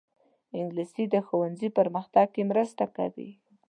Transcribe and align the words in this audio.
انګلیسي 0.59 1.03
د 1.13 1.15
ښوونځي 1.27 1.69
پرمختګ 1.77 2.27
کې 2.35 2.43
مرسته 2.51 2.83
کوي 2.95 3.29